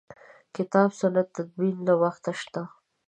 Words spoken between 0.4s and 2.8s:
کتاب سنت تدوین له وخته شته.